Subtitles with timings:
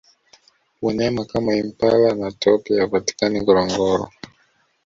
[0.81, 4.05] wanyama kama impala na topi hawapatikani ngorongoro